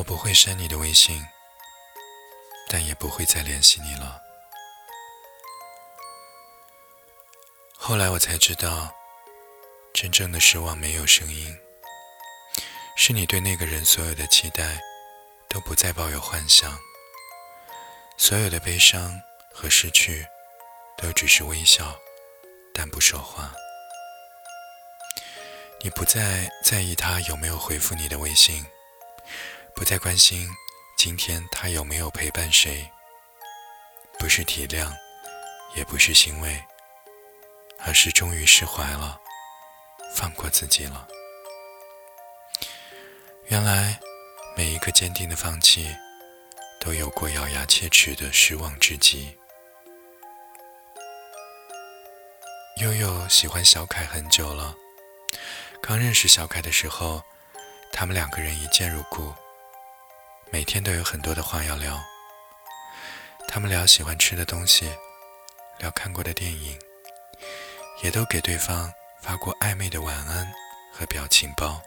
[0.00, 1.22] 我不会删你的微信，
[2.70, 4.18] 但也不会再联系你了。
[7.76, 8.90] 后来我才知道，
[9.92, 11.54] 真正的失望没有声音，
[12.96, 14.80] 是你对那个人所有的期待
[15.50, 16.80] 都不再抱有幻想，
[18.16, 19.20] 所有的悲伤
[19.52, 20.26] 和失去
[20.96, 21.94] 都只是微笑，
[22.72, 23.52] 但不说话。
[25.82, 28.64] 你不再在意他有没有回复你的微信，
[29.74, 30.48] 不再关心
[30.96, 32.90] 今天他有没有陪伴谁，
[34.18, 34.92] 不是体谅，
[35.74, 36.62] 也不是欣慰。
[37.82, 39.18] 而是终于释怀了，
[40.14, 41.08] 放过自己了。
[43.46, 43.98] 原来，
[44.54, 45.96] 每一个坚定的放弃，
[46.78, 49.34] 都有过咬牙切齿的失望之极。
[52.82, 54.74] 悠悠喜欢小凯很久了，
[55.80, 57.22] 刚认识小凯的时候，
[57.90, 59.34] 他们两个人一见如故，
[60.52, 62.02] 每天都有很多的话要聊。
[63.46, 64.90] 他们聊喜欢吃的东西，
[65.78, 66.78] 聊看过的电影。
[68.02, 70.50] 也都给对方发过暧昧的晚安
[70.90, 71.80] 和表情包。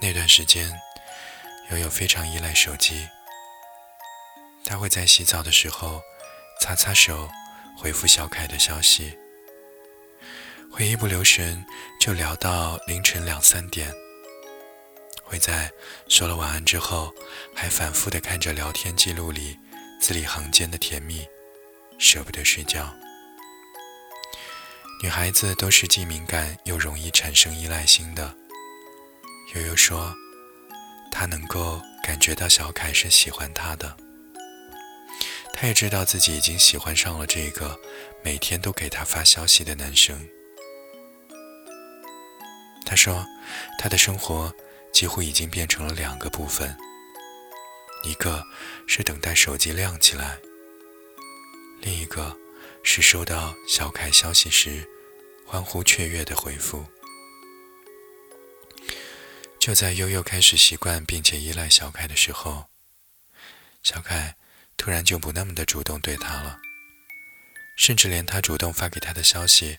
[0.00, 0.68] 那段时间，
[1.70, 3.08] 悠悠非常依赖手机。
[4.64, 6.02] 他会在洗澡的时候
[6.60, 7.30] 擦擦手，
[7.78, 9.16] 回复小凯的消息，
[10.72, 11.64] 会一不留神
[12.00, 13.94] 就聊到凌晨两三点。
[15.24, 15.72] 会在
[16.08, 17.12] 说了晚安之后，
[17.54, 19.58] 还反复的看着聊天记录里
[20.00, 21.26] 字里行间的甜蜜，
[21.98, 22.94] 舍不得睡觉。
[25.02, 28.34] 女孩子都是既敏感又容易产生依赖心的。
[29.54, 30.14] 悠悠说，
[31.10, 33.96] 她能够感觉到小凯是喜欢她的，
[35.52, 37.78] 她也知道自己已经喜欢上了这个
[38.22, 40.28] 每天都给她发消息的男生。
[42.86, 43.26] 她说，
[43.78, 44.54] 她的生活
[44.94, 46.74] 几乎已经变成了两个部分，
[48.04, 48.42] 一个
[48.86, 50.38] 是等待手机亮起来，
[51.82, 52.34] 另一个
[52.82, 54.88] 是收到小凯消息时。
[55.46, 56.84] 欢呼雀跃的回复。
[59.60, 62.64] 就在悠悠开始习惯并且依赖小凯的时候，
[63.82, 64.36] 小凯
[64.78, 66.58] 突然就不那么的主动对他了，
[67.76, 69.78] 甚至连他主动发给他的消息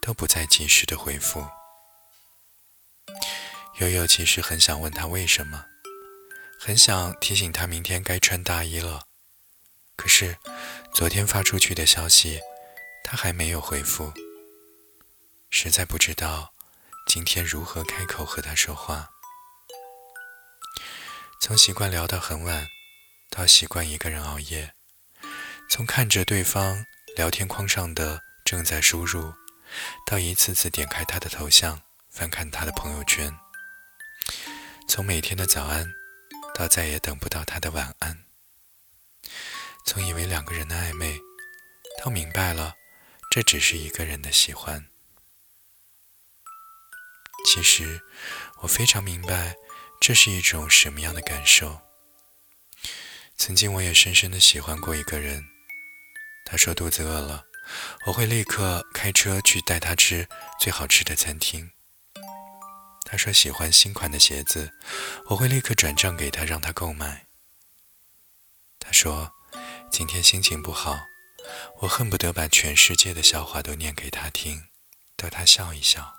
[0.00, 1.46] 都不再及时的回复。
[3.78, 5.66] 悠悠其实很想问他为什么，
[6.58, 9.02] 很想提醒他明天该穿大衣了，
[9.96, 10.38] 可是
[10.94, 12.40] 昨天发出去的消息，
[13.04, 14.14] 他还没有回复。
[15.50, 16.54] 实在不知道
[17.06, 19.10] 今天如何开口和他说话。
[21.42, 22.66] 从习惯聊到很晚，
[23.30, 24.70] 到习惯一个人熬夜；
[25.68, 29.34] 从看着对方聊天框上的正在输入，
[30.06, 33.30] 到一次次点开他的头像翻看他的朋友圈；
[34.88, 35.92] 从每天的早安，
[36.54, 38.14] 到再也等不到他的晚安；
[39.84, 41.20] 从以为两个人的暧昧，
[42.02, 42.74] 到明白了
[43.30, 44.86] 这只是一个人的喜欢。
[47.46, 48.00] 其实，
[48.62, 49.54] 我非常明白
[50.00, 51.82] 这是一种什么样的感受。
[53.36, 55.44] 曾经，我也深深的喜欢过一个人。
[56.46, 57.44] 他说肚子饿了，
[58.06, 61.72] 我会立刻开车去带他吃最好吃的餐厅。
[63.08, 64.72] 他说喜欢新款的鞋子，
[65.28, 67.26] 我会立刻转账给他，让他购买。
[68.80, 69.32] 他说
[69.90, 70.98] 今天心情不好，
[71.80, 74.64] 我恨不得把全世界的笑话都念给他听，
[75.16, 76.14] 逗他笑一笑。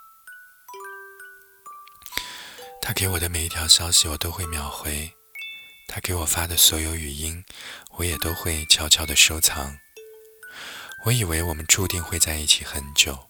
[2.82, 5.12] 他给我的每一条消息，我都会秒回；
[5.90, 7.44] 他给我发的所有语音，
[7.98, 9.78] 我也都会悄悄的收藏。
[11.04, 13.27] 我以为我们注定会在一起很久，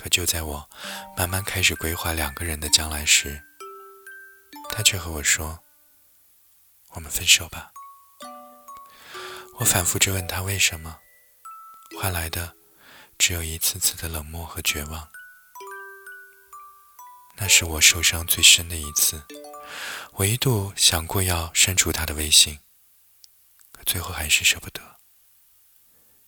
[0.00, 0.70] 可就在我
[1.14, 3.42] 慢慢开始规划两个人的将来时，
[4.70, 5.62] 他却和我说
[6.96, 7.70] ：“我们分手吧。”
[9.60, 11.00] 我反复质问他为什么，
[12.00, 12.56] 换来的
[13.18, 15.06] 只有一次次的冷漠和绝望。
[17.36, 19.22] 那是我受伤最深的一次，
[20.12, 22.58] 我一度想过要删除他的微信，
[23.70, 24.80] 可最后还是舍不得，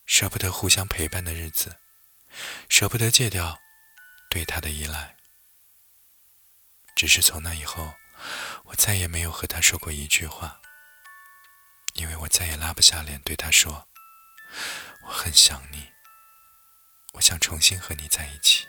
[0.05, 1.77] 舍不得互相陪伴的日子，
[2.69, 3.59] 舍不得戒掉
[4.31, 5.17] 对他的依赖。
[6.95, 7.95] 只是从那以后，
[8.65, 10.61] 我再也没有和他说过一句话，
[11.95, 13.89] 因为我再也拉不下脸对他说
[15.05, 15.91] ：“我很想你，
[17.15, 18.67] 我想重新和你在一起。”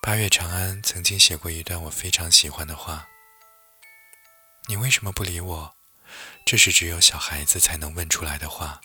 [0.00, 3.06] 八月长安曾经写过一段我非常喜欢的话
[4.66, 5.76] ：“你为什么不理我？
[6.46, 8.80] 这是只有小孩子才能问出来的话。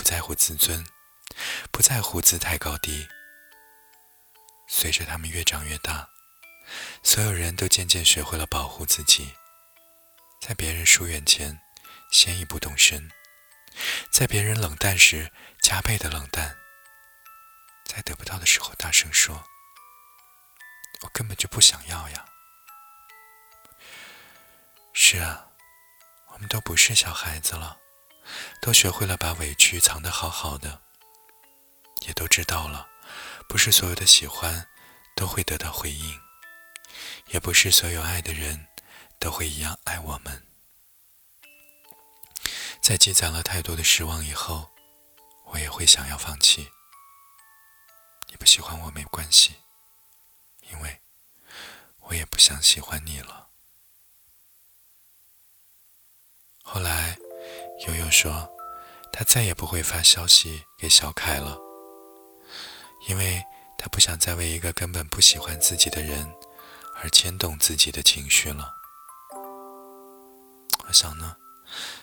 [0.00, 0.82] 不在乎自尊，
[1.70, 3.06] 不在乎姿态高低。
[4.66, 6.08] 随着他们越长越大，
[7.02, 9.34] 所有人都渐渐学会了保护自己，
[10.40, 11.60] 在别人疏远前，
[12.10, 13.10] 先一步动身；
[14.10, 15.30] 在别人冷淡时，
[15.60, 16.56] 加倍的冷淡；
[17.84, 19.44] 在得不到的时候，大声说
[21.04, 22.24] ：“我根本就不想要呀。”
[24.94, 25.48] 是啊，
[26.28, 27.79] 我们都不是小孩子了，
[28.60, 30.82] 都学会了把委屈藏得好好的，
[32.06, 32.88] 也都知道了，
[33.48, 34.68] 不是所有的喜欢
[35.14, 36.20] 都会得到回应，
[37.28, 38.68] 也不是所有爱的人
[39.18, 40.46] 都会一样爱我们。
[42.80, 44.70] 在积攒了太多的失望以后，
[45.46, 46.70] 我也会想要放弃。
[48.28, 49.56] 你不喜欢我没关系，
[50.70, 51.00] 因为
[52.00, 53.48] 我也不想喜欢你了。
[56.62, 57.18] 后来，
[57.88, 58.48] 悠悠说，
[59.10, 61.56] 他再也不会发消息给小凯了，
[63.08, 63.42] 因为
[63.78, 66.30] 他不想再为一个根本不喜欢自己的人
[66.96, 68.70] 而牵动自己的情绪了。
[70.86, 71.34] 我想呢，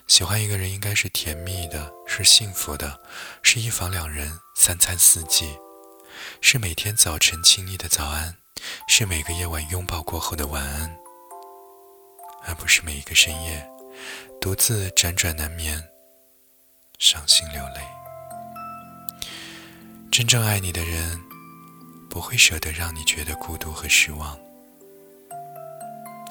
[0.08, 3.00] 喜欢一个人应该是甜蜜的，是幸福的，
[3.44, 5.56] 是一房两人，三餐四季，
[6.42, 8.38] 是每天早晨亲昵的早安，
[8.88, 10.98] 是每个夜晚拥抱过后的晚安，
[12.44, 13.77] 而不是每一个深夜。
[14.40, 15.84] 独自辗转难眠，
[17.00, 17.82] 伤心流泪。
[20.12, 21.20] 真正爱你的人，
[22.10, 24.38] 不会舍得让你觉得孤独和失望。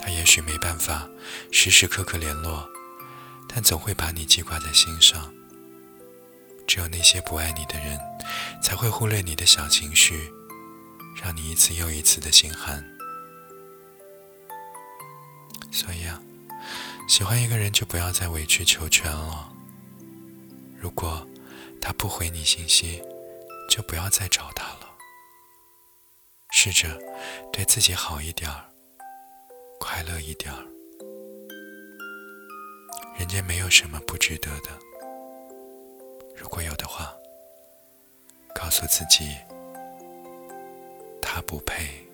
[0.01, 1.09] 他也许没办法
[1.53, 2.69] 时时刻刻联络，
[3.49, 5.33] 但总会把你记挂在心上。
[6.67, 7.99] 只有那些不爱你的人，
[8.63, 10.33] 才会忽略你的小情绪，
[11.23, 12.85] 让你一次又一次的心寒。
[15.71, 16.21] 所以啊。
[17.07, 19.53] 喜欢一个人就不要再委曲求全了。
[20.77, 21.27] 如果
[21.81, 23.03] 他不回你信息，
[23.71, 24.91] 就不要再找他了。
[26.51, 26.99] 试着
[27.53, 28.65] 对自己好一点儿，
[29.79, 30.63] 快乐一点儿。
[33.19, 34.71] 人间没有什么不值得的。
[36.37, 37.15] 如果有的话，
[38.55, 39.35] 告诉自己，
[41.23, 42.06] 他不配。